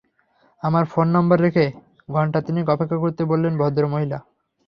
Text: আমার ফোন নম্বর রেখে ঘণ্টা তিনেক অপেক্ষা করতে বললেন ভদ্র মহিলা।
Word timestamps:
আমার 0.63 0.83
ফোন 0.85 1.07
নম্বর 1.15 1.37
রেখে 1.41 1.65
ঘণ্টা 2.09 2.39
তিনেক 2.41 2.65
অপেক্ষা 2.69 2.97
করতে 2.97 3.21
বললেন 3.31 3.53
ভদ্র 3.57 3.83
মহিলা। 3.93 4.17